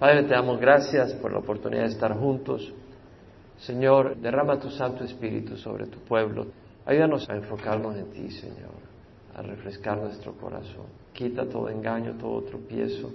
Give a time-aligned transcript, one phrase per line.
[0.00, 2.72] Padre, te damos gracias por la oportunidad de estar juntos.
[3.58, 6.46] Señor, derrama tu Santo Espíritu sobre tu pueblo.
[6.86, 8.80] Ayúdanos a enfocarnos en ti, Señor,
[9.36, 10.86] a refrescar nuestro corazón.
[11.12, 13.10] Quita todo engaño, todo tropiezo.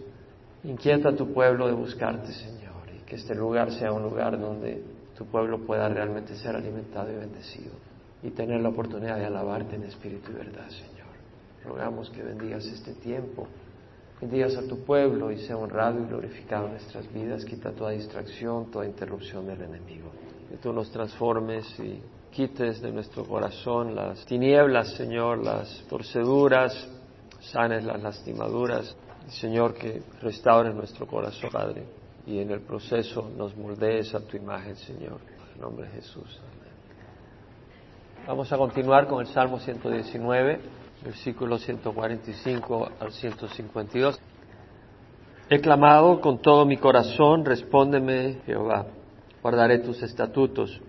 [0.63, 4.83] Inquieta a tu pueblo de buscarte, Señor, y que este lugar sea un lugar donde
[5.17, 7.71] tu pueblo pueda realmente ser alimentado y bendecido
[8.21, 11.15] y tener la oportunidad de alabarte en espíritu y verdad, Señor.
[11.65, 13.47] Rogamos que bendigas este tiempo
[14.19, 17.43] bendigas a tu pueblo y sea honrado y glorificado en nuestras vidas.
[17.45, 20.11] Quita toda distracción, toda interrupción del enemigo.
[20.49, 22.01] Que tú nos transformes y
[22.31, 26.87] quites de nuestro corazón las tinieblas, Señor, las torceduras,
[27.39, 28.95] sanes las lastimaduras.
[29.27, 31.83] Señor, que restaures nuestro corazón, Padre,
[32.27, 35.19] y en el proceso nos moldees a tu imagen, Señor.
[35.55, 36.39] En nombre de Jesús.
[36.39, 38.25] Amén.
[38.27, 44.19] Vamos a continuar con el Salmo 119 versículos 145 al 152.
[45.47, 48.87] He clamado con todo mi corazón, respóndeme, Jehová,
[49.43, 50.81] guardaré tus estatutos.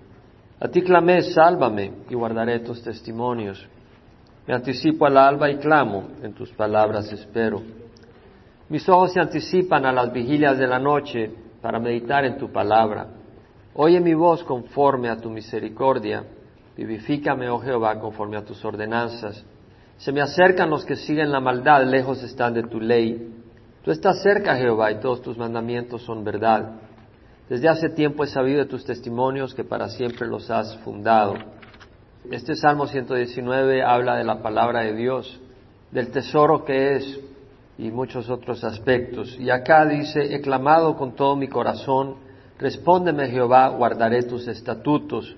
[0.58, 3.69] A ti clamé, sálvame, y guardaré tus testimonios.
[4.47, 7.61] Me anticipo al alba y clamo, en tus palabras espero.
[8.70, 11.30] Mis ojos se anticipan a las vigilias de la noche
[11.61, 13.08] para meditar en tu palabra.
[13.75, 16.25] Oye mi voz conforme a tu misericordia.
[16.75, 19.45] Vivifícame, oh Jehová, conforme a tus ordenanzas.
[19.98, 23.33] Se me acercan los que siguen la maldad, lejos están de tu ley.
[23.83, 26.80] Tú estás cerca, Jehová, y todos tus mandamientos son verdad.
[27.48, 31.34] Desde hace tiempo he sabido de tus testimonios que para siempre los has fundado.
[32.30, 35.41] Este Salmo 119 habla de la palabra de Dios,
[35.92, 37.20] del tesoro que es
[37.78, 39.36] y muchos otros aspectos.
[39.39, 42.17] Y acá dice, he clamado con todo mi corazón,
[42.58, 45.36] respóndeme Jehová, guardaré tus estatutos.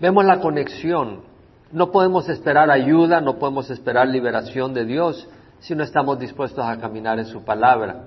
[0.00, 1.29] Vemos la conexión
[1.72, 5.28] no podemos esperar ayuda, no podemos esperar liberación de Dios
[5.60, 8.04] si no estamos dispuestos a caminar en su palabra.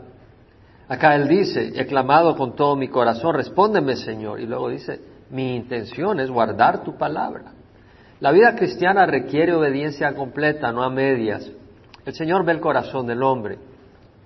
[0.88, 4.39] Acá él dice, he clamado con todo mi corazón, respóndeme Señor.
[4.39, 7.53] Y luego dice, mi intención es guardar tu palabra.
[8.20, 11.49] La vida cristiana requiere obediencia completa, no a medias.
[12.05, 13.58] El Señor ve el corazón del hombre.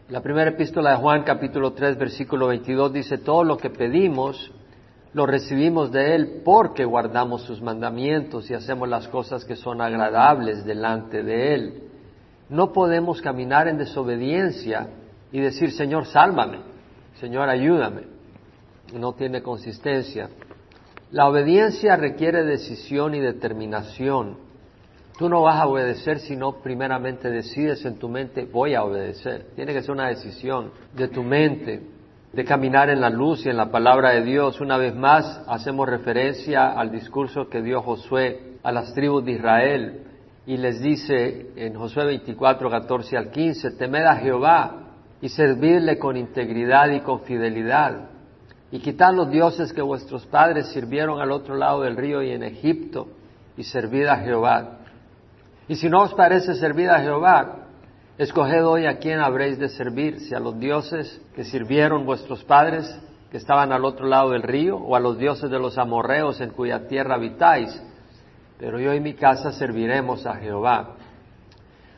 [0.09, 4.51] La primera epístola de Juan, capítulo 3, versículo 22, dice, todo lo que pedimos
[5.17, 10.63] lo recibimos de Él porque guardamos sus mandamientos y hacemos las cosas que son agradables
[10.63, 11.83] delante de Él.
[12.50, 14.89] No podemos caminar en desobediencia
[15.31, 16.59] y decir, Señor, sálvame,
[17.19, 18.03] Señor, ayúdame.
[18.94, 20.29] No tiene consistencia.
[21.09, 24.38] La obediencia requiere decisión y determinación.
[25.17, 29.47] Tú no vas a obedecer si no primeramente decides en tu mente, voy a obedecer.
[29.55, 31.97] Tiene que ser una decisión de tu mente
[32.37, 34.61] de caminar en la luz y en la palabra de Dios.
[34.61, 40.03] Una vez más hacemos referencia al discurso que dio Josué a las tribus de Israel
[40.45, 44.83] y les dice en Josué 24, 14 al 15, temed a Jehová
[45.19, 48.07] y servirle con integridad y con fidelidad
[48.69, 52.43] y quitad los dioses que vuestros padres sirvieron al otro lado del río y en
[52.43, 53.07] Egipto
[53.57, 54.77] y servid a Jehová.
[55.67, 57.66] Y si no os parece servir a Jehová,
[58.17, 63.00] Escoged hoy a quién habréis de servir, si a los dioses que sirvieron vuestros padres,
[63.29, 66.50] que estaban al otro lado del río, o a los dioses de los amorreos en
[66.50, 67.79] cuya tierra habitáis.
[68.57, 70.95] Pero yo y mi casa serviremos a Jehová.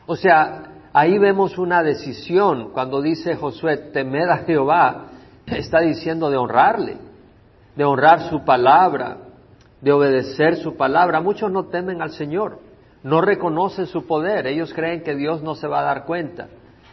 [0.08, 2.72] O sea, ahí vemos una decisión.
[2.74, 5.06] Cuando dice Josué, temed a Jehová,
[5.46, 6.98] está diciendo de honrarle,
[7.78, 9.20] de honrar su palabra,
[9.80, 11.22] de obedecer su palabra.
[11.22, 12.69] Muchos no temen al Señor
[13.04, 14.48] no reconocen su poder.
[14.48, 16.48] Ellos creen que Dios no se va a dar cuenta,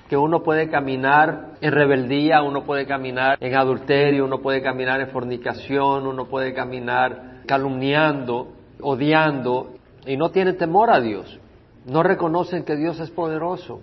[0.08, 5.08] que uno puede caminar en rebeldía, uno puede caminar en adulterio, uno puede caminar en
[5.08, 9.74] fornicación, uno puede caminar calumniando, odiando,
[10.06, 11.40] y no tienen temor a Dios.
[11.86, 13.80] No reconocen que Dios es poderoso.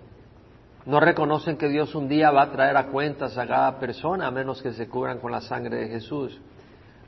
[0.85, 4.31] No reconocen que Dios un día va a traer a cuentas a cada persona, a
[4.31, 6.39] menos que se cubran con la sangre de Jesús.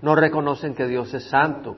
[0.01, 1.75] No reconocen que Dios es santo.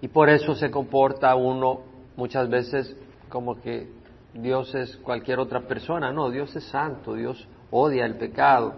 [0.00, 2.96] Y por eso se comporta uno muchas veces
[3.28, 3.88] como que
[4.34, 6.12] Dios es cualquier otra persona.
[6.12, 8.74] No, Dios es santo, Dios odia el pecado.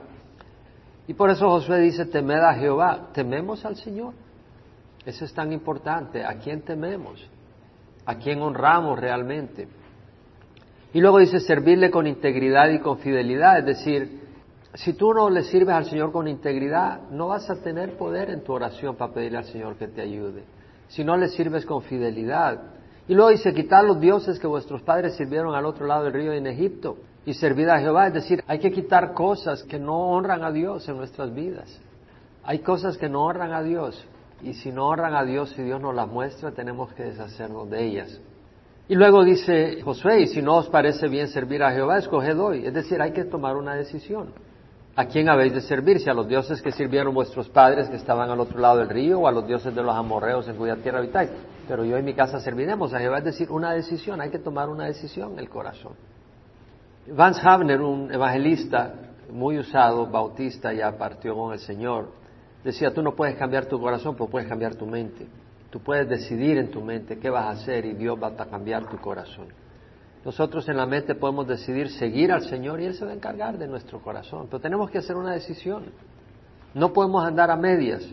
[1.08, 4.12] Y por eso Josué dice, temed a Jehová, tememos al Señor.
[5.04, 6.24] Eso es tan importante.
[6.24, 7.24] ¿A quién tememos?
[8.04, 9.68] ¿A quién honramos realmente?
[10.92, 13.58] Y luego dice, servirle con integridad y con fidelidad.
[13.60, 14.20] Es decir,
[14.74, 18.42] si tú no le sirves al Señor con integridad, no vas a tener poder en
[18.42, 20.44] tu oración para pedirle al Señor que te ayude.
[20.88, 22.75] Si no le sirves con fidelidad,
[23.08, 26.32] y luego dice, quitar los dioses que vuestros padres sirvieron al otro lado del río
[26.32, 28.08] en Egipto y servir a Jehová.
[28.08, 31.80] Es decir, hay que quitar cosas que no honran a Dios en nuestras vidas.
[32.42, 34.04] Hay cosas que no honran a Dios.
[34.42, 37.84] Y si no honran a Dios, si Dios nos las muestra, tenemos que deshacernos de
[37.84, 38.20] ellas.
[38.88, 42.66] Y luego dice Josué, y si no os parece bien servir a Jehová, escoged hoy.
[42.66, 44.32] Es decir, hay que tomar una decisión.
[44.96, 46.00] ¿A quién habéis de servir?
[46.00, 49.20] ¿Si a los dioses que sirvieron vuestros padres que estaban al otro lado del río
[49.20, 51.30] o a los dioses de los amorreos en cuya tierra habitáis?
[51.68, 53.18] Pero yo en mi casa serviremos a Jehová.
[53.18, 55.94] Es decir, una decisión, hay que tomar una decisión el corazón.
[57.08, 58.94] Vance Havner, un evangelista
[59.30, 62.10] muy usado, bautista, ya partió con el Señor,
[62.64, 65.26] decía, tú no puedes cambiar tu corazón, pero puedes cambiar tu mente.
[65.70, 68.88] Tú puedes decidir en tu mente qué vas a hacer y Dios va a cambiar
[68.88, 69.46] tu corazón.
[70.24, 73.58] Nosotros en la mente podemos decidir seguir al Señor y Él se va a encargar
[73.58, 75.84] de nuestro corazón, pero tenemos que hacer una decisión.
[76.74, 78.04] No podemos andar a medias.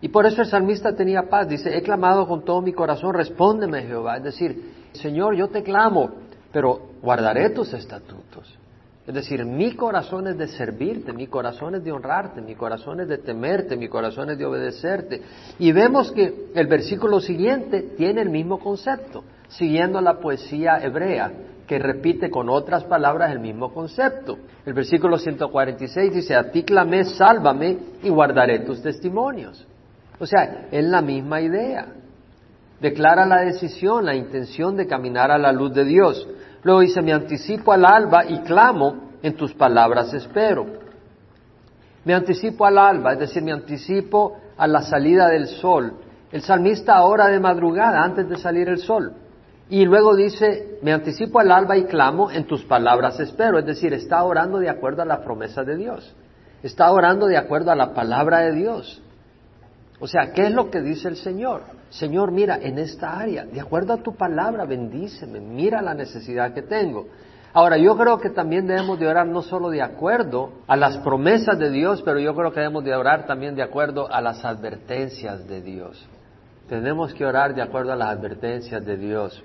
[0.00, 1.48] Y por eso el salmista tenía paz.
[1.48, 4.18] Dice, he clamado con todo mi corazón, respóndeme Jehová.
[4.18, 6.10] Es decir, Señor, yo te clamo,
[6.52, 8.58] pero guardaré tus estatutos.
[9.06, 13.08] Es decir, mi corazón es de servirte, mi corazón es de honrarte, mi corazón es
[13.08, 15.20] de temerte, mi corazón es de obedecerte.
[15.58, 21.32] Y vemos que el versículo siguiente tiene el mismo concepto siguiendo la poesía hebrea,
[21.66, 24.38] que repite con otras palabras el mismo concepto.
[24.66, 29.66] El versículo 146 dice, a ti clamé, sálvame y guardaré tus testimonios.
[30.18, 31.86] O sea, es la misma idea.
[32.80, 36.28] Declara la decisión, la intención de caminar a la luz de Dios.
[36.62, 40.66] Luego dice, me anticipo al alba y clamo, en tus palabras espero.
[42.04, 45.94] Me anticipo al alba, es decir, me anticipo a la salida del sol.
[46.30, 49.14] El salmista ahora de madrugada, antes de salir el sol.
[49.70, 53.58] Y luego dice, me anticipo al alba y clamo, en tus palabras espero.
[53.58, 56.14] Es decir, está orando de acuerdo a la promesa de Dios.
[56.62, 59.00] Está orando de acuerdo a la palabra de Dios.
[60.00, 61.62] O sea, ¿qué es lo que dice el Señor?
[61.90, 66.62] Señor, mira, en esta área, de acuerdo a tu palabra, bendíceme, mira la necesidad que
[66.62, 67.06] tengo.
[67.52, 71.56] Ahora, yo creo que también debemos de orar no solo de acuerdo a las promesas
[71.56, 75.46] de Dios, pero yo creo que debemos de orar también de acuerdo a las advertencias
[75.46, 76.04] de Dios.
[76.68, 79.40] Tenemos que orar de acuerdo a las advertencias de Dios.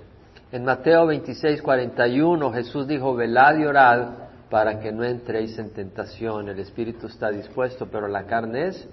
[0.50, 4.08] En Mateo 26, 41 Jesús dijo, velad y orad
[4.50, 6.48] para que no entréis en tentación.
[6.48, 8.88] El espíritu está dispuesto, pero la carne es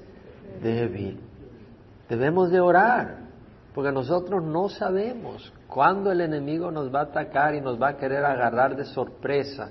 [0.62, 1.27] débil.
[2.10, 3.18] Debemos de orar,
[3.74, 7.98] porque nosotros no sabemos cuándo el enemigo nos va a atacar y nos va a
[7.98, 9.70] querer agarrar de sorpresa.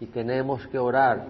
[0.00, 1.26] Y tenemos que orar.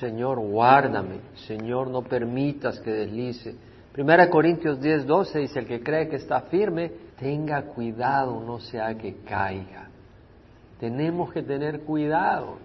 [0.00, 1.20] Señor, guárdame.
[1.46, 3.54] Señor, no permitas que deslice.
[3.92, 8.94] Primera Corintios 10, 12 dice, el que cree que está firme, tenga cuidado, no sea
[8.96, 9.88] que caiga.
[10.80, 12.56] Tenemos que tener cuidado.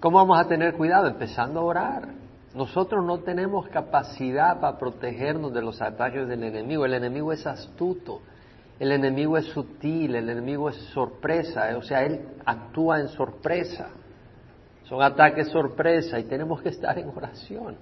[0.00, 1.06] ¿Cómo vamos a tener cuidado?
[1.06, 2.21] Empezando a orar.
[2.54, 6.84] Nosotros no tenemos capacidad para protegernos de los ataques del enemigo.
[6.84, 8.20] El enemigo es astuto,
[8.78, 13.88] el enemigo es sutil, el enemigo es sorpresa, o sea, él actúa en sorpresa.
[14.84, 17.76] Son ataques sorpresa y tenemos que estar en oración,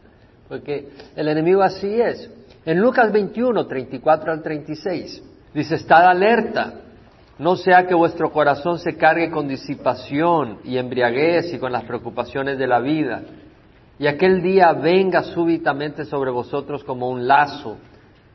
[0.48, 2.30] porque el enemigo así es.
[2.64, 6.74] En Lucas 21, 34 al 36, Dice, estad alerta,
[7.38, 12.56] no sea que vuestro corazón se cargue con disipación y embriaguez y con las preocupaciones
[12.56, 13.22] de la vida,
[14.00, 17.76] y aquel día venga súbitamente sobre vosotros como un lazo,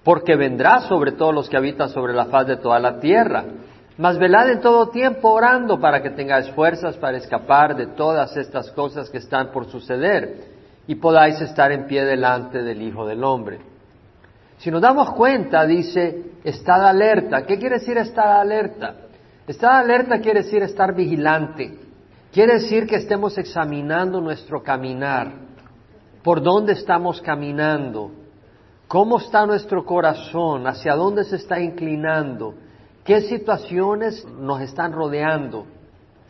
[0.04, 3.44] porque vendrá sobre todos los que habitan sobre la faz de toda la tierra.
[3.98, 8.70] Mas velad en todo tiempo orando para que tengáis fuerzas para escapar de todas estas
[8.74, 10.50] cosas que están por suceder
[10.86, 13.58] y podáis estar en pie delante del Hijo del Hombre.
[14.60, 17.44] Si nos damos cuenta, dice, estad alerta.
[17.44, 18.98] ¿Qué quiere decir estar alerta?
[19.48, 21.80] Estar alerta quiere decir estar vigilante.
[22.32, 25.46] Quiere decir que estemos examinando nuestro caminar.
[26.26, 28.10] ¿Por dónde estamos caminando?
[28.88, 30.66] ¿Cómo está nuestro corazón?
[30.66, 32.56] ¿Hacia dónde se está inclinando?
[33.04, 35.68] ¿Qué situaciones nos están rodeando?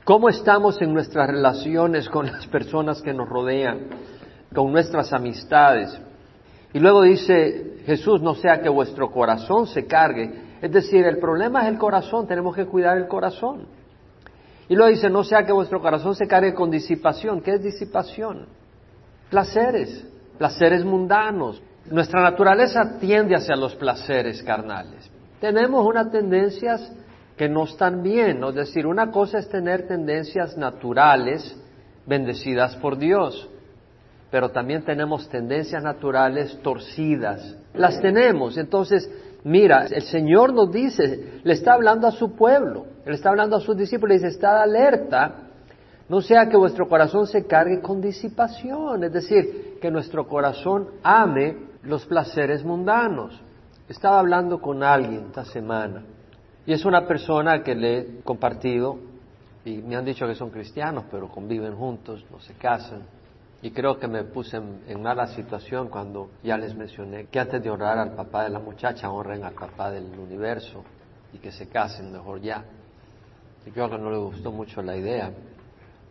[0.03, 3.87] ¿Cómo estamos en nuestras relaciones con las personas que nos rodean?
[4.53, 5.97] Con nuestras amistades.
[6.73, 10.57] Y luego dice Jesús, no sea que vuestro corazón se cargue.
[10.61, 13.65] Es decir, el problema es el corazón, tenemos que cuidar el corazón.
[14.67, 17.39] Y luego dice, no sea que vuestro corazón se cargue con disipación.
[17.39, 18.64] ¿Qué es disipación?
[19.29, 20.05] Placeres,
[20.37, 21.61] placeres mundanos.
[21.89, 25.09] Nuestra naturaleza tiende hacia los placeres carnales.
[25.39, 26.91] Tenemos unas tendencias
[27.37, 28.43] que no están bien.
[28.43, 31.55] Es decir, una cosa es tener tendencias naturales
[32.05, 33.49] bendecidas por Dios
[34.35, 37.55] pero también tenemos tendencias naturales torcidas.
[37.73, 38.57] Las tenemos.
[38.57, 39.09] Entonces,
[39.45, 43.61] mira, el Señor nos dice, le está hablando a su pueblo, le está hablando a
[43.61, 45.44] sus discípulos, y dice, está alerta,
[46.07, 51.57] no sea que vuestro corazón se cargue con disipación, es decir, que nuestro corazón ame
[51.83, 53.41] los placeres mundanos.
[53.89, 56.03] Estaba hablando con alguien esta semana
[56.65, 58.97] y es una persona que le he compartido
[59.63, 63.03] y me han dicho que son cristianos, pero conviven juntos, no se casan.
[63.61, 67.69] Y creo que me puse en, mala situación cuando ya les mencioné que antes de
[67.71, 70.83] honrar al papá de la muchacha, honren al papá del universo
[71.33, 72.63] y que se casen mejor ya.
[73.65, 75.31] Y creo que no le gustó mucho la idea.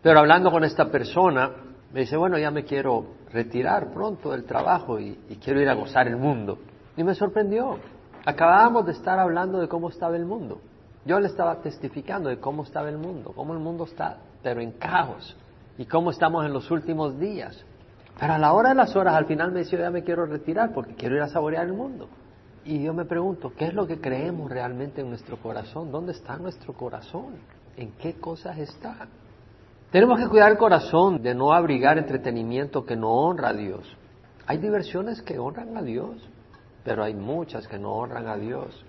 [0.05, 1.49] Pero hablando con esta persona,
[1.91, 6.07] me dice, bueno, ya me quiero retirar pronto del trabajo y, quiero ir a gozar
[6.07, 6.59] el mundo.
[6.95, 7.79] Y me sorprendió.
[8.23, 10.61] Acabábamos de estar hablando de cómo estaba el mundo.
[11.05, 14.73] Yo le estaba testificando de cómo estaba el mundo, cómo el mundo está, pero en
[14.73, 15.35] caos,
[15.75, 17.65] y cómo estamos en los últimos días.
[18.19, 20.71] Pero a la hora de las horas, al final me decía, ya me quiero retirar
[20.71, 22.09] porque quiero ir a saborear el mundo.
[22.63, 25.91] Y yo me pregunto, ¿qué es lo que creemos realmente en nuestro corazón?
[25.91, 27.37] ¿Dónde está nuestro corazón?
[27.75, 29.07] ¿En qué cosas está?
[29.95, 33.87] Tenemos que cuidar el corazón de no abrigar entretenimiento que no honra a Dios.
[34.45, 36.17] Hay diversiones que honran a Dios,
[36.83, 38.83] pero hay muchas que no honran a Dios.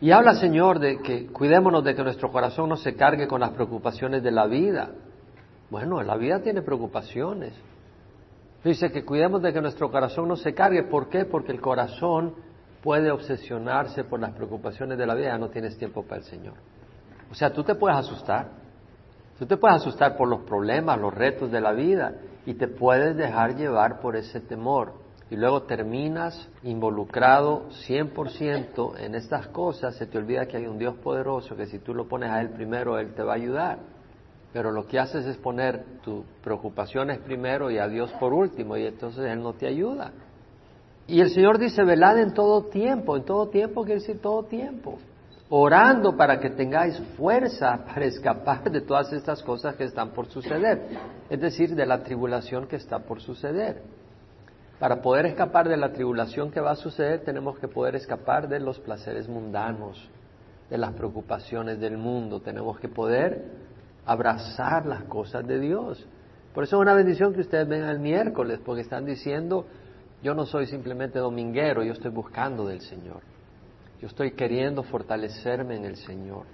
[0.00, 3.50] Y habla, Señor, de que cuidémonos de que nuestro corazón no se cargue con las
[3.50, 4.90] preocupaciones de la vida.
[5.70, 7.52] Bueno, la vida tiene preocupaciones.
[8.64, 10.82] Dice que cuidemos de que nuestro corazón no se cargue.
[10.82, 11.24] ¿Por qué?
[11.24, 12.34] Porque el corazón
[12.82, 16.54] puede obsesionarse por las preocupaciones de la vida, ya no tienes tiempo para el Señor.
[17.30, 18.59] O sea, tú te puedes asustar.
[19.40, 22.12] Tú te puedes asustar por los problemas, los retos de la vida
[22.44, 24.92] y te puedes dejar llevar por ese temor
[25.30, 30.94] y luego terminas involucrado 100% en estas cosas, se te olvida que hay un Dios
[30.96, 33.78] poderoso, que si tú lo pones a Él primero, Él te va a ayudar.
[34.52, 38.84] Pero lo que haces es poner tus preocupaciones primero y a Dios por último, y
[38.84, 40.12] entonces Él no te ayuda.
[41.06, 44.98] Y el Señor dice, velad en todo tiempo, en todo tiempo quiere decir todo tiempo,
[45.50, 50.80] orando para que tengáis fuerza para escapar de todas estas cosas que están por suceder,
[51.28, 53.82] es decir, de la tribulación que está por suceder.
[54.78, 58.60] Para poder escapar de la tribulación que va a suceder, tenemos que poder escapar de
[58.60, 60.08] los placeres mundanos,
[60.70, 62.40] de las preocupaciones del mundo.
[62.40, 63.44] Tenemos que poder
[64.06, 66.06] abrazar las cosas de Dios.
[66.54, 69.66] Por eso es una bendición que ustedes vengan el miércoles, porque están diciendo,
[70.22, 73.20] yo no soy simplemente dominguero, yo estoy buscando del Señor.
[74.00, 76.46] Yo estoy queriendo fortalecerme en el Señor.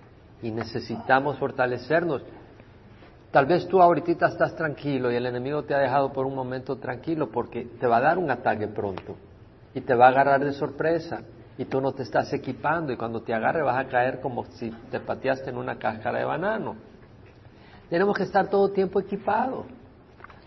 [0.43, 2.23] Y necesitamos fortalecernos.
[3.31, 6.77] Tal vez tú ahorita estás tranquilo y el enemigo te ha dejado por un momento
[6.77, 9.17] tranquilo porque te va a dar un ataque pronto
[9.75, 11.21] y te va a agarrar de sorpresa
[11.59, 14.71] y tú no te estás equipando y cuando te agarre vas a caer como si
[14.91, 16.77] te pateaste en una cáscara de banano.
[17.91, 19.67] Tenemos que estar todo tiempo equipados.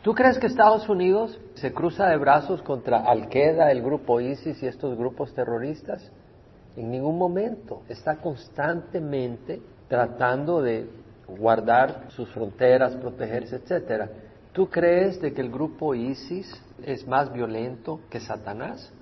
[0.02, 4.68] ¿Tú crees que Estados Unidos se cruza de brazos contra Al-Qaeda, el grupo ISIS y
[4.68, 6.12] estos grupos terroristas?
[6.80, 7.82] En ningún momento.
[7.90, 10.90] Está constantemente tratando de
[11.28, 14.10] guardar sus fronteras, protegerse, etcétera.
[14.54, 16.50] ¿Tú crees de que el grupo ISIS
[16.82, 18.94] es más violento que Satanás?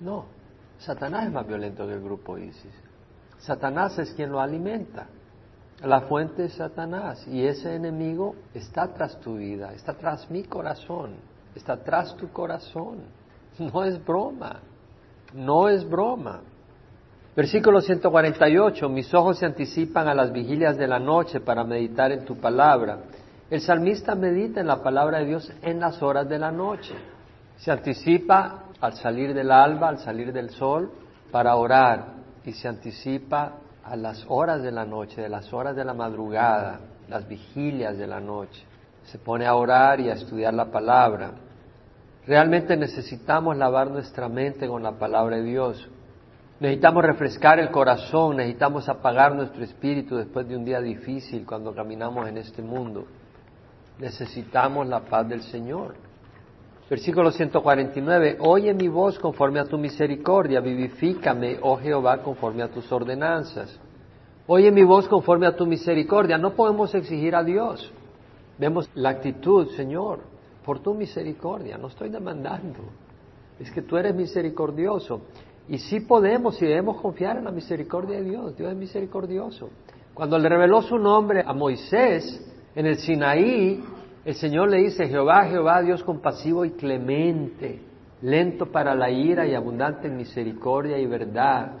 [0.00, 0.24] No,
[0.78, 2.72] Satanás es más violento que el grupo ISIS.
[3.38, 5.06] Satanás es quien lo alimenta.
[5.84, 11.16] La fuente es Satanás y ese enemigo está tras tu vida, está tras mi corazón,
[11.54, 13.00] está tras tu corazón.
[13.58, 14.60] No es broma,
[15.34, 16.40] no es broma.
[17.36, 22.24] Versículo 148, mis ojos se anticipan a las vigilias de la noche para meditar en
[22.24, 23.00] tu palabra.
[23.50, 26.94] El salmista medita en la palabra de Dios en las horas de la noche.
[27.58, 30.90] Se anticipa al salir del alba, al salir del sol,
[31.30, 32.14] para orar.
[32.46, 36.80] Y se anticipa a las horas de la noche, de las horas de la madrugada,
[37.06, 38.64] las vigilias de la noche.
[39.04, 41.32] Se pone a orar y a estudiar la palabra.
[42.26, 45.86] Realmente necesitamos lavar nuestra mente con la palabra de Dios.
[46.58, 52.26] Necesitamos refrescar el corazón, necesitamos apagar nuestro espíritu después de un día difícil cuando caminamos
[52.28, 53.04] en este mundo.
[53.98, 55.94] Necesitamos la paz del Señor.
[56.88, 62.90] Versículo 149, oye mi voz conforme a tu misericordia, vivifícame, oh Jehová, conforme a tus
[62.90, 63.78] ordenanzas.
[64.46, 66.38] Oye mi voz conforme a tu misericordia.
[66.38, 67.92] No podemos exigir a Dios.
[68.58, 70.20] Vemos la actitud, Señor,
[70.64, 71.76] por tu misericordia.
[71.76, 72.78] No estoy demandando.
[73.58, 75.22] Es que tú eres misericordioso.
[75.68, 78.56] Y sí podemos y debemos confiar en la misericordia de Dios.
[78.56, 79.70] Dios es misericordioso.
[80.14, 82.40] Cuando le reveló su nombre a Moisés
[82.74, 83.82] en el Sinaí,
[84.24, 87.80] el Señor le dice, Jehová, Jehová, Dios compasivo y clemente,
[88.22, 91.72] lento para la ira y abundante en misericordia y verdad,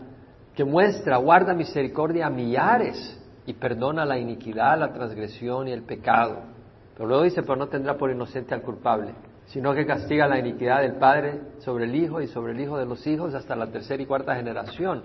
[0.54, 6.40] que muestra, guarda misericordia a millares y perdona la iniquidad, la transgresión y el pecado.
[6.94, 9.12] Pero luego dice, pero no tendrá por inocente al culpable
[9.46, 12.86] sino que castiga la iniquidad del Padre sobre el Hijo y sobre el Hijo de
[12.86, 15.02] los hijos hasta la tercera y cuarta generación.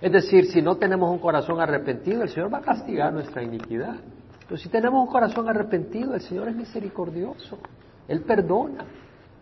[0.00, 3.96] Es decir, si no tenemos un corazón arrepentido, el Señor va a castigar nuestra iniquidad.
[4.46, 7.58] Pero si tenemos un corazón arrepentido, el Señor es misericordioso,
[8.06, 8.84] Él perdona.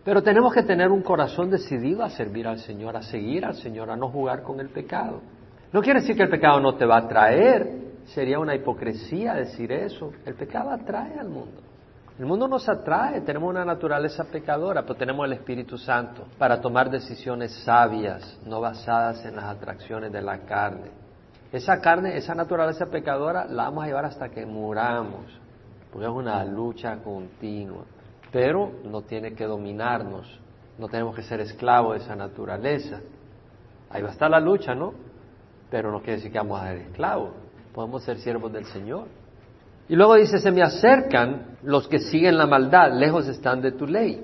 [0.03, 3.89] Pero tenemos que tener un corazón decidido a servir al Señor, a seguir al Señor,
[3.89, 5.19] a no jugar con el pecado.
[5.73, 9.71] No quiere decir que el pecado no te va a atraer, sería una hipocresía decir
[9.71, 10.11] eso.
[10.25, 11.61] El pecado atrae al mundo.
[12.17, 16.89] El mundo nos atrae, tenemos una naturaleza pecadora, pero tenemos el Espíritu Santo para tomar
[16.89, 20.91] decisiones sabias, no basadas en las atracciones de la carne.
[21.51, 25.25] Esa carne, esa naturaleza pecadora, la vamos a llevar hasta que muramos,
[25.91, 27.83] porque es una lucha continua.
[28.31, 30.39] pero no tiene que dominarnos,
[30.77, 32.99] no tenemos que ser esclavos de esa naturaleza.
[33.89, 34.93] Ahí va a estar la lucha, ¿no?
[35.69, 37.31] Pero no quiere decir que vamos a ser esclavos,
[37.73, 39.07] podemos ser siervos del Señor.
[39.87, 43.85] Y luego dice, se me acercan los que siguen la maldad, lejos están de tu
[43.85, 44.23] ley.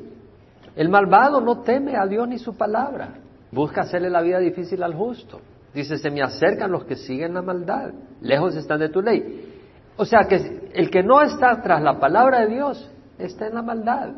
[0.75, 3.15] El malvado no teme a Dios ni su palabra,
[3.51, 5.39] busca hacerle la vida difícil al justo.
[5.73, 7.91] Dice, se me acercan los que siguen la maldad,
[8.21, 9.49] lejos están de tu ley.
[9.97, 12.89] O sea que el que no está tras la palabra de Dios
[13.19, 14.09] está en la maldad.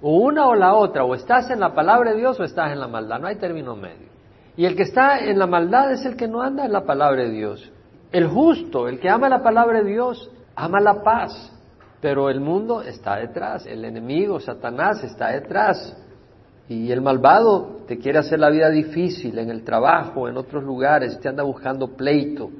[0.00, 2.80] O una o la otra, o estás en la palabra de Dios o estás en
[2.80, 4.08] la maldad, no hay término medio.
[4.56, 7.22] Y el que está en la maldad es el que no anda en la palabra
[7.22, 7.72] de Dios.
[8.10, 11.52] El justo, el que ama la palabra de Dios, ama la paz.
[12.00, 15.96] Pero el mundo está detrás, el enemigo, Satanás, está detrás.
[16.68, 21.18] Y el malvado te quiere hacer la vida difícil en el trabajo, en otros lugares,
[21.18, 22.50] te anda buscando pleito.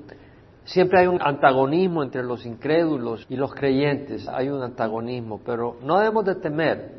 [0.64, 5.98] Siempre hay un antagonismo entre los incrédulos y los creyentes, hay un antagonismo, pero no
[5.98, 6.98] debemos de temer.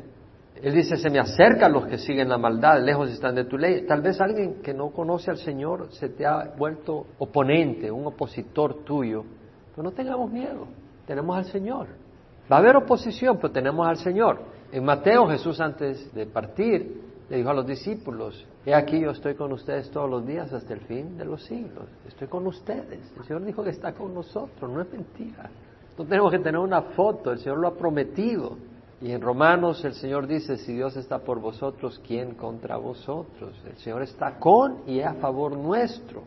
[0.62, 3.86] Él dice, se me acercan los que siguen la maldad, lejos están de tu ley.
[3.86, 8.84] Tal vez alguien que no conoce al Señor se te ha vuelto oponente, un opositor
[8.84, 9.24] tuyo,
[9.70, 10.66] pero no tengamos miedo,
[11.10, 11.88] tenemos al Señor.
[12.50, 14.42] Va a haber oposición, pero tenemos al Señor.
[14.70, 19.34] En Mateo Jesús antes de partir le dijo a los discípulos, he aquí yo estoy
[19.34, 21.86] con ustedes todos los días hasta el fin de los siglos.
[22.06, 23.00] Estoy con ustedes.
[23.18, 25.50] El Señor dijo que está con nosotros, no es mentira.
[25.98, 28.56] No tenemos que tener una foto, el Señor lo ha prometido.
[29.00, 33.60] Y en Romanos el Señor dice, si Dios está por vosotros, ¿quién contra vosotros?
[33.66, 36.22] El Señor está con y es a favor nuestro.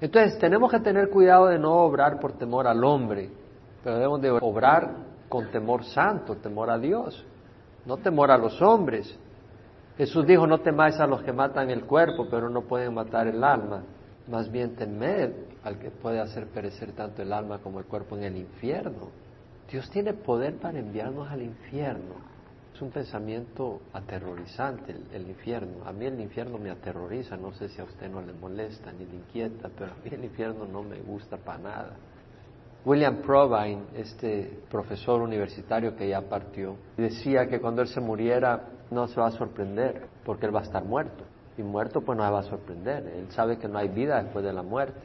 [0.00, 3.41] Entonces tenemos que tener cuidado de no obrar por temor al hombre,
[3.82, 4.90] pero debemos de obrar
[5.28, 7.24] con temor santo, temor a Dios,
[7.86, 9.18] no temor a los hombres.
[9.96, 13.42] Jesús dijo, no temáis a los que matan el cuerpo, pero no pueden matar el
[13.42, 13.82] alma.
[14.28, 15.32] Más bien temed
[15.64, 19.10] al que puede hacer perecer tanto el alma como el cuerpo en el infierno.
[19.70, 22.14] Dios tiene poder para enviarnos al infierno.
[22.74, 25.84] Es un pensamiento aterrorizante el, infierno.
[25.86, 29.04] A mí el infierno me aterroriza, no sé si a usted no le molesta ni
[29.04, 31.96] le inquieta, pero a mí el infierno no me gusta para nada.
[32.84, 39.06] William Provine, este profesor universitario que ya partió, decía que cuando él se muriera no
[39.06, 41.22] se va a sorprender, porque él va a estar muerto.
[41.56, 43.06] Y muerto pues no se va a sorprender.
[43.06, 45.00] Él sabe que no hay vida después de la muerte.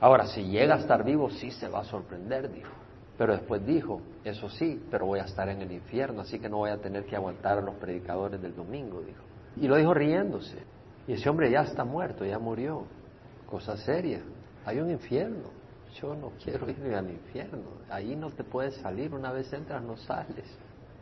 [0.00, 2.72] Ahora, si llega a estar vivo, sí se va a sorprender, dijo.
[3.16, 6.56] Pero después dijo, eso sí, pero voy a estar en el infierno, así que no
[6.56, 9.22] voy a tener que aguantar a los predicadores del domingo, dijo.
[9.56, 10.58] Y lo dijo riéndose.
[11.06, 12.86] Y ese hombre ya está muerto, ya murió.
[13.48, 14.20] Cosa seria.
[14.64, 15.59] Hay un infierno
[15.94, 19.96] yo no quiero ir al infierno, ahí no te puedes salir, una vez entras no
[19.96, 20.44] sales.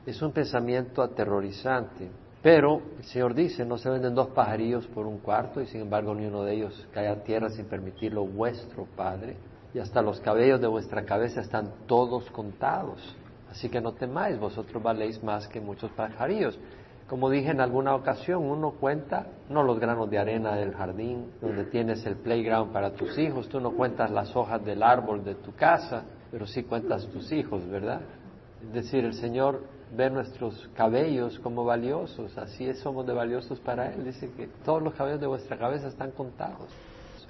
[0.06, 2.08] Es un pensamiento aterrorizante,
[2.42, 6.14] pero el Señor dice, no se venden dos pajarillos por un cuarto y sin embargo
[6.14, 9.36] ni uno de ellos cae a tierra sin permitirlo vuestro Padre,
[9.74, 13.16] y hasta los cabellos de vuestra cabeza están todos contados.
[13.50, 16.58] Así que no temáis, vosotros valéis más que muchos pajarillos.
[17.08, 21.64] Como dije en alguna ocasión, uno cuenta no los granos de arena del jardín donde
[21.64, 25.54] tienes el playground para tus hijos, tú no cuentas las hojas del árbol de tu
[25.54, 28.02] casa, pero sí cuentas tus hijos, ¿verdad?
[28.62, 29.62] Es decir, el Señor
[29.96, 34.04] ve nuestros cabellos como valiosos, así somos de valiosos para Él.
[34.04, 36.68] Dice que todos los cabellos de vuestra cabeza están contados.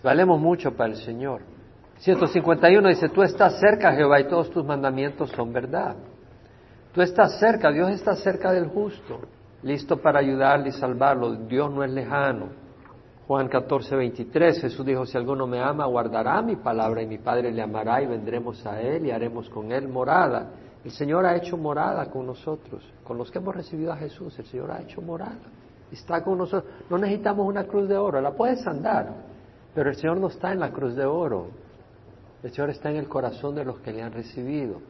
[0.02, 1.42] Valemos mucho para el Señor.
[1.98, 5.94] 151 dice, tú estás cerca, Jehová, y todos tus mandamientos son verdad.
[6.92, 9.20] Tú estás cerca, Dios está cerca del justo
[9.62, 11.34] listo para ayudarle y salvarlo.
[11.34, 12.46] Dios no es lejano.
[13.26, 17.52] Juan 14, 23, Jesús dijo, si alguno me ama, guardará mi palabra y mi Padre
[17.52, 20.50] le amará y vendremos a Él y haremos con Él morada.
[20.82, 24.46] El Señor ha hecho morada con nosotros, con los que hemos recibido a Jesús, el
[24.46, 25.36] Señor ha hecho morada.
[25.92, 26.72] Está con nosotros.
[26.88, 29.12] No necesitamos una cruz de oro, la puedes andar,
[29.74, 31.48] pero el Señor no está en la cruz de oro.
[32.42, 34.80] El Señor está en el corazón de los que le han recibido.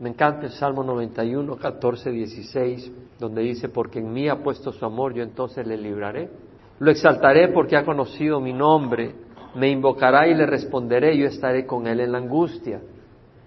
[0.00, 4.84] Me encanta el Salmo 91, 14, 16, donde dice, porque en mí ha puesto su
[4.84, 6.30] amor, yo entonces le libraré.
[6.78, 9.14] Lo exaltaré porque ha conocido mi nombre,
[9.56, 12.80] me invocará y le responderé, yo estaré con él en la angustia.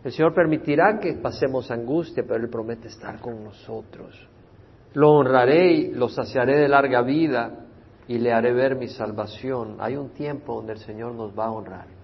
[0.03, 4.27] El Señor permitirá que pasemos angustia, pero Él promete estar con nosotros.
[4.93, 7.65] Lo honraré y lo saciaré de larga vida
[8.07, 9.77] y le haré ver mi salvación.
[9.79, 12.00] Hay un tiempo donde el Señor nos va a honrar.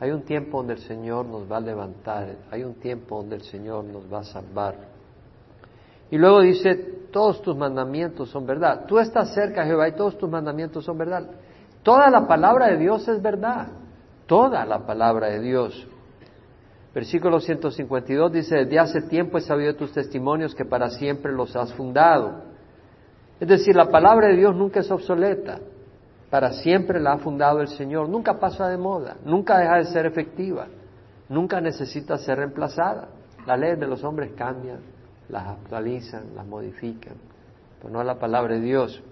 [0.00, 3.42] Hay un tiempo donde el Señor nos va a levantar, hay un tiempo donde el
[3.42, 4.74] Señor nos va a salvar.
[6.10, 6.74] Y luego dice,
[7.12, 8.86] todos tus mandamientos son verdad.
[8.88, 11.28] Tú estás cerca, Jehová, y todos tus mandamientos son verdad.
[11.82, 13.68] Toda la palabra de Dios es verdad.
[14.26, 15.86] Toda la palabra de Dios.
[16.94, 21.72] Versículo 152 dice, desde hace tiempo he sabido tus testimonios que para siempre los has
[21.74, 22.42] fundado.
[23.38, 25.60] Es decir, la palabra de Dios nunca es obsoleta
[26.30, 30.06] para siempre la ha fundado el Señor, nunca pasa de moda, nunca deja de ser
[30.06, 30.68] efectiva,
[31.28, 33.08] nunca necesita ser reemplazada.
[33.46, 34.78] Las leyes de los hombres cambian,
[35.28, 37.14] las actualizan, las modifican,
[37.80, 39.02] pero no la palabra de Dios.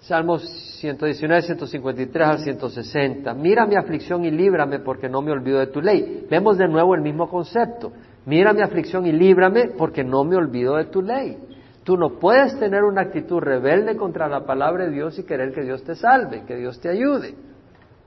[0.00, 0.42] Salmos
[0.80, 3.34] 119, 153 al 160.
[3.34, 6.26] Mira mi aflicción y líbrame porque no me olvido de tu ley.
[6.28, 7.92] Vemos de nuevo el mismo concepto.
[8.26, 11.38] Mira mi aflicción y líbrame porque no me olvido de tu ley.
[11.84, 15.62] Tú no puedes tener una actitud rebelde contra la palabra de Dios y querer que
[15.62, 17.34] Dios te salve, que Dios te ayude.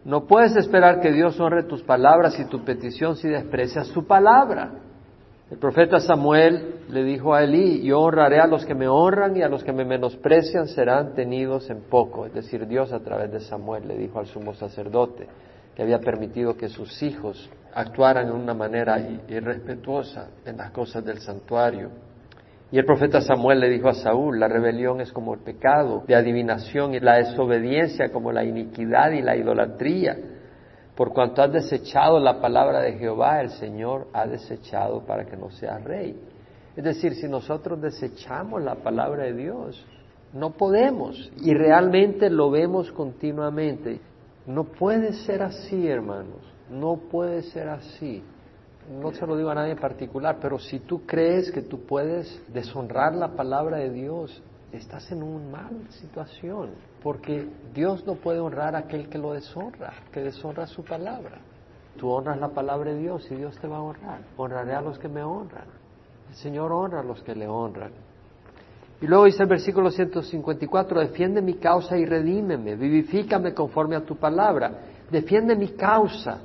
[0.05, 4.71] No puedes esperar que Dios honre tus palabras y tu petición si desprecias su palabra.
[5.49, 9.41] El profeta Samuel le dijo a Elí, yo honraré a los que me honran y
[9.41, 12.25] a los que me menosprecian serán tenidos en poco.
[12.25, 15.27] Es decir, Dios a través de Samuel le dijo al sumo sacerdote
[15.75, 21.19] que había permitido que sus hijos actuaran de una manera irrespetuosa en las cosas del
[21.19, 21.89] santuario.
[22.71, 26.15] Y el profeta Samuel le dijo a Saúl, la rebelión es como el pecado de
[26.15, 30.17] adivinación y la desobediencia como la iniquidad y la idolatría.
[30.95, 35.51] Por cuanto has desechado la palabra de Jehová, el Señor ha desechado para que no
[35.51, 36.19] seas rey.
[36.75, 39.86] Es decir, si nosotros desechamos la palabra de Dios,
[40.34, 43.99] no podemos y realmente lo vemos continuamente.
[44.47, 48.23] No puede ser así, hermanos, no puede ser así
[48.89, 52.41] no se lo digo a nadie en particular, pero si tú crees que tú puedes
[52.54, 56.71] deshonrar la palabra de Dios, estás en una mala situación,
[57.02, 61.39] porque Dios no puede honrar a aquel que lo deshonra, que deshonra su palabra.
[61.98, 64.19] Tú honras la palabra de Dios y Dios te va a honrar.
[64.38, 65.67] Honraré a los que me honran.
[66.30, 67.91] El Señor honra a los que le honran.
[69.02, 74.15] Y luego dice el versículo 154, defiende mi causa y redímeme, vivifícame conforme a tu
[74.15, 74.71] palabra,
[75.12, 76.39] defiende mi causa.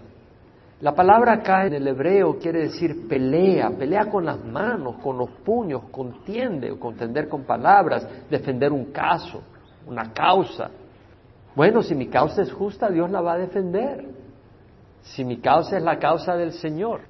[0.80, 5.28] La palabra acá en el hebreo quiere decir pelea, pelea con las manos, con los
[5.44, 9.42] puños, contiende o contender con palabras, defender un caso,
[9.86, 10.70] una causa.
[11.54, 14.06] Bueno, si mi causa es justa, Dios la va a defender.
[15.02, 17.00] Si mi causa es la causa del Señor,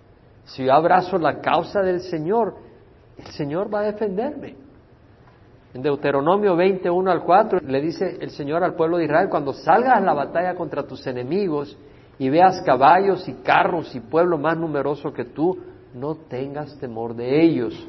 [0.44, 2.56] si yo abrazo la causa del Señor,
[3.18, 4.56] el Señor va a defenderme.
[5.74, 9.98] En Deuteronomio 21 al 4 le dice el Señor al pueblo de Israel, cuando salgas
[9.98, 11.78] a la batalla contra tus enemigos,
[12.20, 15.56] y veas caballos y carros y pueblo más numeroso que tú,
[15.94, 17.88] no tengas temor de ellos.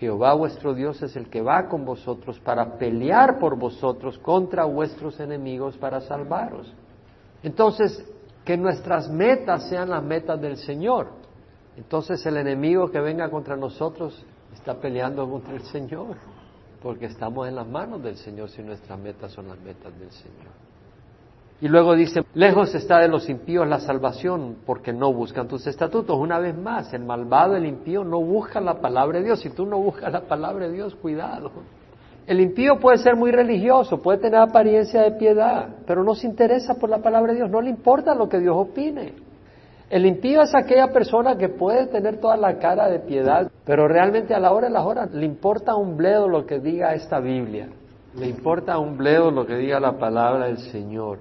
[0.00, 5.20] Jehová vuestro Dios es el que va con vosotros para pelear por vosotros contra vuestros
[5.20, 6.74] enemigos para salvaros.
[7.44, 8.04] Entonces,
[8.44, 11.10] que nuestras metas sean las metas del Señor.
[11.76, 16.16] Entonces el enemigo que venga contra nosotros está peleando contra el Señor,
[16.82, 20.65] porque estamos en las manos del Señor si nuestras metas son las metas del Señor.
[21.60, 26.18] Y luego dice, lejos está de los impíos la salvación porque no buscan tus estatutos.
[26.18, 29.40] Una vez más, el malvado, el impío no busca la palabra de Dios.
[29.40, 31.50] Si tú no buscas la palabra de Dios, cuidado.
[32.26, 36.74] El impío puede ser muy religioso, puede tener apariencia de piedad, pero no se interesa
[36.74, 39.14] por la palabra de Dios, no le importa lo que Dios opine.
[39.88, 44.34] El impío es aquella persona que puede tener toda la cara de piedad, pero realmente
[44.34, 47.68] a la hora de las horas le importa un bledo lo que diga esta Biblia,
[48.18, 51.18] le importa un bledo lo que diga la palabra del Señor.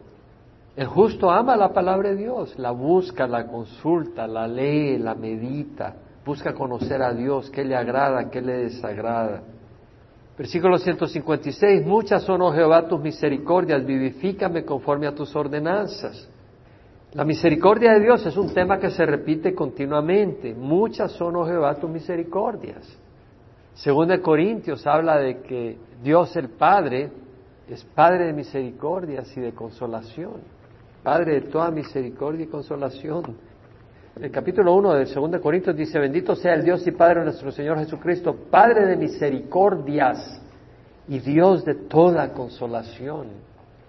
[0.75, 5.95] El justo ama la palabra de Dios, la busca, la consulta, la lee, la medita,
[6.25, 9.41] busca conocer a Dios, qué le agrada, qué le desagrada.
[10.37, 16.29] Versículo 156, muchas son, oh Jehová, tus misericordias, vivifícame conforme a tus ordenanzas.
[17.13, 20.53] La misericordia de Dios es un tema que se repite continuamente.
[20.53, 22.85] Muchas son, oh Jehová, tus misericordias.
[23.75, 27.11] Según de Corintios habla de que Dios el Padre
[27.69, 30.54] es Padre de misericordias y de consolación.
[31.05, 33.37] Padre de toda misericordia y consolación.
[34.19, 37.51] El capítulo 1 de 2 Corintios dice, bendito sea el Dios y Padre de nuestro
[37.51, 40.41] Señor Jesucristo, Padre de misericordias
[41.07, 43.27] y Dios de toda consolación.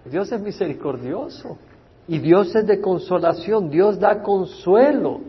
[0.05, 1.57] Dios es misericordioso
[2.07, 5.21] y Dios es de consolación, Dios da consuelo.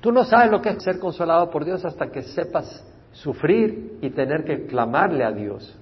[0.00, 4.10] Tú no sabes lo que es ser consolado por Dios hasta que sepas sufrir y
[4.10, 5.78] tener que clamarle a Dios.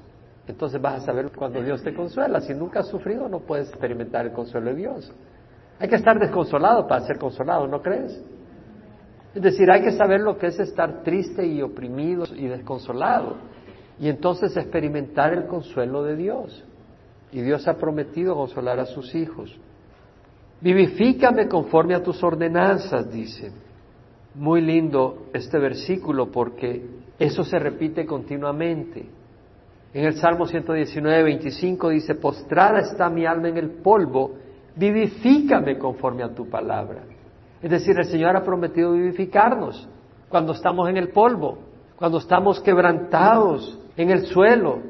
[0.46, 2.40] Entonces vas a saber cuando Dios te consuela.
[2.40, 5.12] Si nunca has sufrido, no puedes experimentar el consuelo de Dios.
[5.78, 8.18] Hay que estar desconsolado para ser consolado, ¿no crees?
[9.34, 13.36] Es decir, hay que saber lo que es estar triste y oprimido y desconsolado.
[13.98, 16.64] Y entonces experimentar el consuelo de Dios.
[17.32, 19.54] Y Dios ha prometido consolar a sus hijos.
[20.60, 23.52] Vivifícame conforme a tus ordenanzas, dice.
[24.34, 26.86] Muy lindo este versículo porque
[27.18, 29.06] eso se repite continuamente.
[29.96, 34.32] En el Salmo 119, 25 dice, postrada está mi alma en el polvo,
[34.74, 37.04] vivifícame conforme a tu palabra.
[37.62, 39.88] Es decir, el Señor ha prometido vivificarnos
[40.28, 41.56] cuando estamos en el polvo,
[41.96, 44.80] cuando estamos quebrantados en el suelo.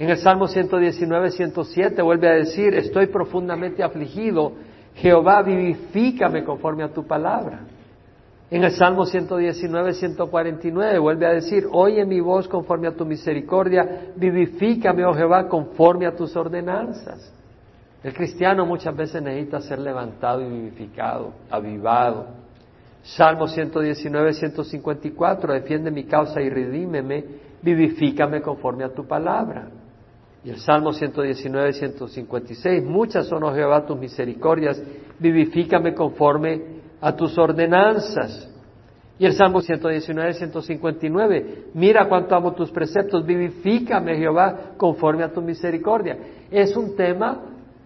[0.00, 4.50] En el Salmo 119, 107 vuelve a decir, estoy profundamente afligido,
[4.96, 7.60] Jehová vivifícame conforme a tu palabra.
[8.50, 14.12] En el Salmo 119, 149 vuelve a decir, oye mi voz conforme a tu misericordia,
[14.16, 17.30] vivifícame, oh Jehová, conforme a tus ordenanzas.
[18.02, 22.26] El cristiano muchas veces necesita ser levantado y vivificado, avivado.
[23.02, 27.24] Salmo 119, 154, defiende mi causa y redímeme,
[27.60, 29.68] vivifícame conforme a tu palabra.
[30.42, 34.82] Y el Salmo 119, 156, muchas son, oh Jehová, tus misericordias,
[35.18, 38.48] vivifícame conforme a tus ordenanzas.
[39.18, 45.42] Y el Salmo 119, 159, mira cuánto amo tus preceptos, vivifícame Jehová conforme a tu
[45.42, 46.16] misericordia.
[46.50, 47.40] Es un tema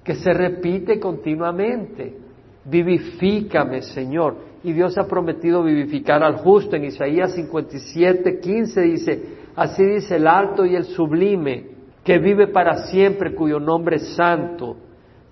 [0.05, 2.19] que se repite continuamente.
[2.65, 4.37] Vivifícame, Señor.
[4.63, 6.77] Y Dios ha prometido vivificar al justo.
[6.77, 9.23] En Isaías 57, 15 dice,
[9.57, 11.67] así dice el alto y el sublime,
[12.05, 14.77] que vive para siempre, cuyo nombre es santo.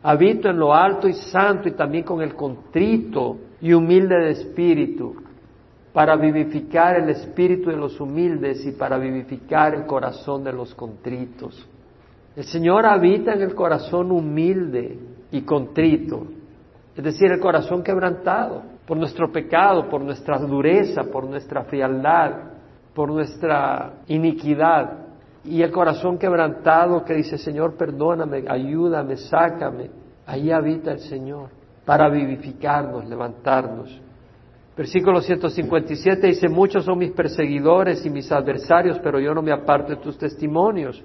[0.03, 5.14] Habito en lo alto y santo y también con el contrito y humilde de espíritu,
[5.92, 11.66] para vivificar el espíritu de los humildes y para vivificar el corazón de los contritos.
[12.37, 14.99] El Señor habita en el corazón humilde
[15.33, 16.27] y contrito,
[16.96, 22.33] es decir, el corazón quebrantado por nuestro pecado, por nuestra dureza, por nuestra frialdad,
[22.94, 25.07] por nuestra iniquidad.
[25.44, 29.90] Y el corazón quebrantado que dice, Señor, perdóname, ayúdame, sácame.
[30.27, 34.01] Ahí habita el Señor para vivificarnos, levantarnos.
[34.77, 39.90] Versículo 157 dice, muchos son mis perseguidores y mis adversarios, pero yo no me aparto
[39.90, 41.03] de tus testimonios.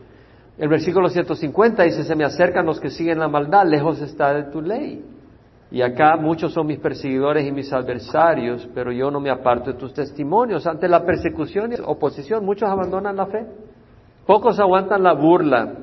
[0.57, 4.43] El versículo 150 dice, se me acercan los que siguen la maldad, lejos está de
[4.51, 5.03] tu ley.
[5.71, 9.77] Y acá muchos son mis perseguidores y mis adversarios, pero yo no me aparto de
[9.77, 10.65] tus testimonios.
[10.67, 13.45] Ante la persecución y oposición, muchos abandonan la fe.
[14.25, 15.73] Pocos aguantan la burla,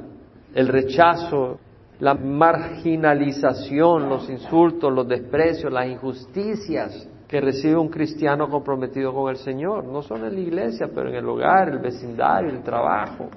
[0.55, 1.59] el rechazo,
[2.01, 9.37] la marginalización, los insultos, los desprecios, las injusticias que recibe un cristiano comprometido con el
[9.37, 9.85] Señor.
[9.85, 13.29] No solo en la iglesia, pero en el hogar, el vecindario, el trabajo.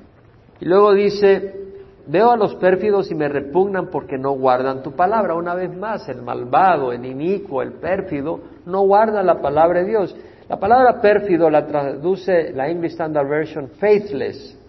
[0.59, 1.65] Y luego dice,
[2.07, 5.35] veo a los pérfidos y me repugnan porque no guardan tu palabra.
[5.35, 10.15] Una vez más, el malvado, el inicuo, el pérfido, no guarda la palabra de Dios.
[10.49, 14.59] La palabra pérfido la traduce la English Standard Version faithless,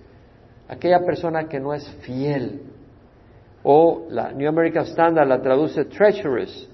[0.69, 2.63] aquella persona que no es fiel.
[3.69, 6.69] O la New American Standard la traduce treacherous.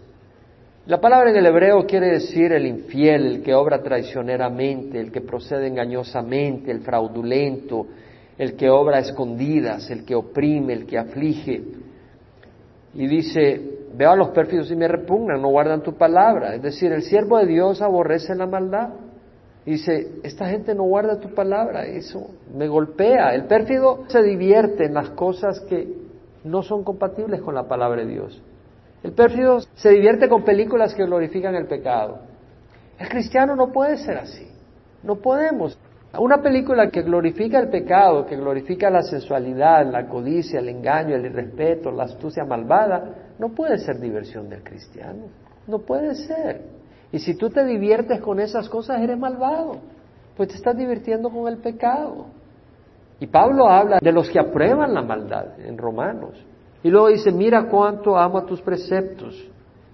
[0.85, 5.23] La palabra en el hebreo quiere decir el infiel, el que obra traicioneramente, el que
[5.23, 7.87] procede engañosamente, el fraudulento,
[8.37, 11.63] el que obra a escondidas, el que oprime, el que aflige.
[12.93, 13.59] Y dice,
[13.95, 16.55] veo a los pérfidos y me repugnan, no guardan tu palabra.
[16.55, 18.91] Es decir, el siervo de Dios aborrece la maldad.
[19.65, 23.35] Dice, esta gente no guarda tu palabra, eso me golpea.
[23.35, 26.02] El pérfido se divierte en las cosas que
[26.45, 28.43] no son compatibles con la palabra de Dios.
[29.03, 32.21] El pérfido se divierte con películas que glorifican el pecado.
[32.99, 34.47] El cristiano no puede ser así.
[35.03, 35.79] No podemos.
[36.19, 41.27] Una película que glorifica el pecado, que glorifica la sensualidad, la codicia, el engaño, el
[41.27, 45.25] irrespeto, la astucia malvada, no puede ser diversión del cristiano.
[45.67, 46.63] No puede ser.
[47.11, 49.79] Y si tú te diviertes con esas cosas, eres malvado.
[50.37, 52.27] Pues te estás divirtiendo con el pecado.
[53.23, 56.45] Y Pablo habla de los que aprueban la maldad en Romanos.
[56.83, 59.41] Y luego dice, mira cuánto amo a tus preceptos.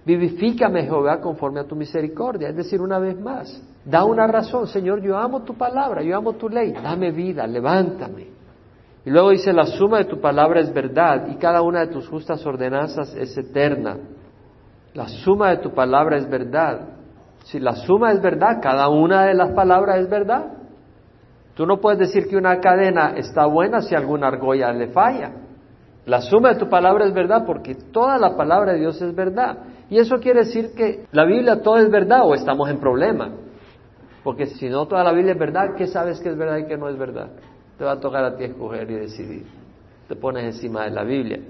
[0.03, 2.49] Vivifícame, Jehová, conforme a tu misericordia.
[2.49, 6.33] Es decir, una vez más, da una razón, Señor, yo amo tu palabra, yo amo
[6.33, 8.29] tu ley, dame vida, levántame.
[9.05, 12.07] Y luego dice, la suma de tu palabra es verdad y cada una de tus
[12.07, 13.95] justas ordenanzas es eterna.
[14.95, 16.79] La suma de tu palabra es verdad.
[17.43, 20.58] Si la suma es verdad, cada una de las palabras es verdad.
[21.59, 25.33] Tú no puedes decir que una cadena está buena si alguna argolla le falla.
[26.05, 29.57] La suma de tu palabra es verdad porque toda la palabra de Dios es verdad.
[29.89, 33.31] Y eso quiere decir que la Biblia todo es verdad o estamos en problema.
[34.23, 36.77] Porque si no toda la Biblia es verdad, ¿qué sabes que es verdad y qué
[36.77, 37.27] no es verdad?
[37.77, 39.45] Te va a tocar a ti escoger y decidir.
[40.07, 41.41] Te pones encima de la Biblia.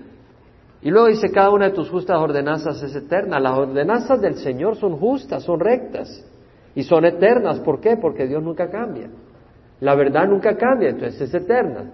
[0.82, 3.40] Y luego dice, cada una de tus justas ordenanzas es eterna.
[3.40, 6.26] Las ordenanzas del Señor son justas, son rectas
[6.74, 7.60] y son eternas.
[7.60, 7.96] ¿Por qué?
[7.96, 9.12] Porque Dios nunca cambia.
[9.82, 11.92] La verdad nunca cambia, entonces es eterna.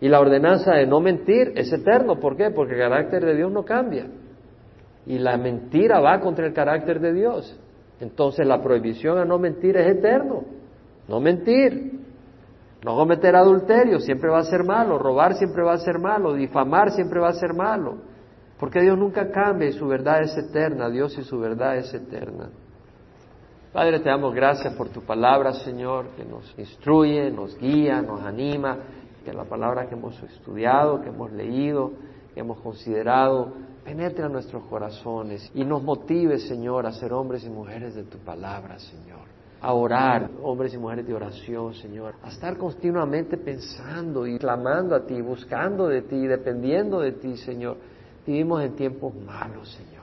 [0.00, 2.18] Y la ordenanza de no mentir es eterno.
[2.18, 2.50] ¿Por qué?
[2.50, 4.06] Porque el carácter de Dios no cambia.
[5.06, 7.58] Y la mentira va contra el carácter de Dios.
[8.00, 10.44] Entonces la prohibición a no mentir es eterno.
[11.08, 12.00] No mentir.
[12.84, 14.98] No cometer adulterio siempre va a ser malo.
[14.98, 16.34] Robar siempre va a ser malo.
[16.34, 17.98] Difamar siempre va a ser malo.
[18.58, 20.90] Porque Dios nunca cambia y su verdad es eterna.
[20.90, 22.50] Dios y su verdad es eterna.
[23.74, 28.78] Padre, te damos gracias por tu palabra, Señor, que nos instruye, nos guía, nos anima,
[29.24, 31.90] que la palabra que hemos estudiado, que hemos leído,
[32.32, 33.52] que hemos considerado,
[33.84, 38.18] penetre en nuestros corazones y nos motive, Señor, a ser hombres y mujeres de tu
[38.18, 39.26] palabra, Señor.
[39.60, 45.04] a orar, hombres y mujeres de oración, Señor, a estar continuamente pensando y clamando a
[45.04, 47.78] ti, buscando de ti, dependiendo de ti, Señor.
[48.26, 49.93] Vivimos en tiempos malos, Señor,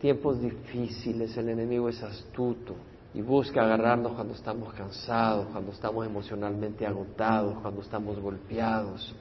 [0.00, 2.74] tiempos difíciles, el enemigo es astuto
[3.14, 9.14] y busca agarrarnos cuando estamos cansados, cuando estamos emocionalmente agotados, cuando estamos golpeados,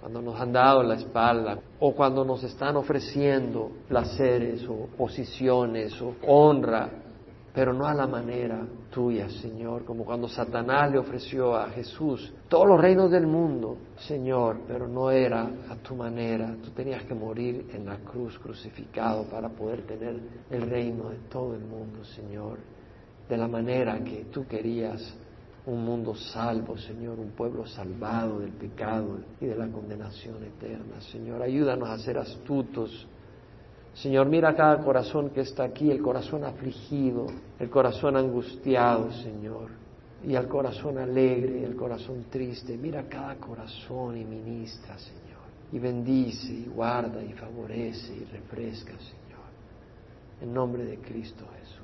[0.00, 6.16] cuando nos han dado la espalda o cuando nos están ofreciendo placeres o posiciones o
[6.26, 6.90] honra
[7.54, 12.66] pero no a la manera tuya, Señor, como cuando Satanás le ofreció a Jesús todos
[12.66, 16.56] los reinos del mundo, Señor, pero no era a tu manera.
[16.62, 20.18] Tú tenías que morir en la cruz crucificado para poder tener
[20.50, 22.58] el reino de todo el mundo, Señor,
[23.28, 25.18] de la manera que tú querías.
[25.64, 31.00] Un mundo salvo, Señor, un pueblo salvado del pecado y de la condenación eterna.
[31.12, 33.06] Señor, ayúdanos a ser astutos
[33.94, 37.26] Señor, mira cada corazón que está aquí, el corazón afligido,
[37.58, 39.68] el corazón angustiado, Señor,
[40.24, 42.76] y el corazón alegre, el corazón triste.
[42.76, 49.22] Mira cada corazón y ministra, Señor, y bendice y guarda y favorece y refresca, Señor.
[50.40, 51.81] En nombre de Cristo Jesús.